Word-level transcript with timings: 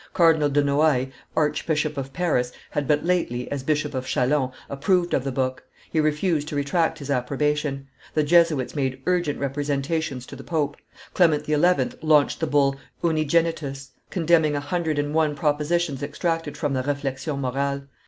Cardinal 0.15 0.49
de 0.49 0.63
Noailles, 0.63 1.11
Archbishop 1.35 1.95
of 1.95 2.11
Paris, 2.11 2.51
had 2.71 2.87
but 2.87 3.05
lately, 3.05 3.47
as 3.51 3.61
Bishop 3.61 3.93
of 3.93 4.07
Chalons, 4.07 4.51
approved 4.67 5.13
of 5.13 5.23
the 5.23 5.31
book; 5.31 5.63
he 5.91 5.99
refused 5.99 6.47
to 6.47 6.55
retract 6.55 6.97
his 6.97 7.11
approbation; 7.11 7.87
the 8.15 8.23
Jesuits 8.23 8.73
made 8.73 8.99
urgent 9.05 9.37
representations 9.37 10.25
to 10.25 10.35
the 10.35 10.43
pope; 10.43 10.75
Clement 11.13 11.45
XI. 11.45 11.57
launched 12.01 12.39
the 12.39 12.47
bull 12.47 12.77
Unigenitus, 13.03 13.91
condemning 14.09 14.55
a 14.55 14.59
hundred 14.59 14.97
and 14.97 15.13
one 15.13 15.35
propositions 15.35 16.01
extracted 16.01 16.57
from 16.57 16.73
the 16.73 16.81
Reflexions 16.81 17.39
morales. 17.39 17.83